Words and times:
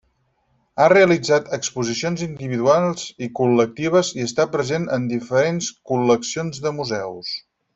Ha 0.83 0.85
realitzat 0.93 1.51
exposicions 1.57 2.23
individuals 2.27 3.03
i 3.27 3.29
col·lectives 3.41 4.09
i 4.21 4.27
està 4.31 4.49
present 4.57 4.89
en 4.99 5.07
diferents 5.15 5.69
col·leccions 5.93 6.65
de 6.65 6.75
Museus. 6.81 7.35